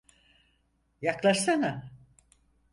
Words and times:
Yaklaşsana! 1.01 1.91